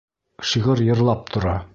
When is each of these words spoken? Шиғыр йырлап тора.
Шиғыр 0.51 0.81
йырлап 0.87 1.29
тора. 1.35 1.55